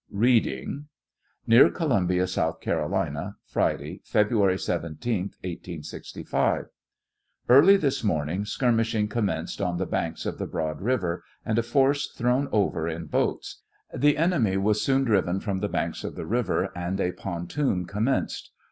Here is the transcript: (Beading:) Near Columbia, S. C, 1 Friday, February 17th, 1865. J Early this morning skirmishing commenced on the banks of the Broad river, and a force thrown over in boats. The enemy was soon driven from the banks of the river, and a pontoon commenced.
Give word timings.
(Beading:) 0.11 0.87
Near 1.45 1.69
Columbia, 1.69 2.23
S. 2.23 2.31
C, 2.33 2.41
1 2.41 3.35
Friday, 3.45 4.01
February 4.03 4.55
17th, 4.55 5.35
1865. 5.43 6.65
J 6.65 6.69
Early 7.47 7.77
this 7.77 8.03
morning 8.03 8.43
skirmishing 8.43 9.07
commenced 9.07 9.61
on 9.61 9.77
the 9.77 9.85
banks 9.85 10.25
of 10.25 10.39
the 10.39 10.47
Broad 10.47 10.81
river, 10.81 11.23
and 11.45 11.59
a 11.59 11.61
force 11.61 12.07
thrown 12.17 12.49
over 12.51 12.87
in 12.89 13.05
boats. 13.05 13.61
The 13.93 14.17
enemy 14.17 14.57
was 14.57 14.81
soon 14.81 15.03
driven 15.03 15.39
from 15.39 15.59
the 15.59 15.69
banks 15.69 16.03
of 16.03 16.15
the 16.15 16.25
river, 16.25 16.75
and 16.75 16.99
a 16.99 17.11
pontoon 17.11 17.85
commenced. 17.85 18.49